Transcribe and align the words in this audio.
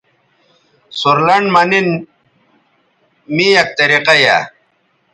سورلنڈ 0.99 1.47
مہ 1.53 1.63
نِن 1.69 1.87
می 3.35 3.47
یک 3.55 3.69
طریقہ 3.79 4.13
یائ 4.21 4.41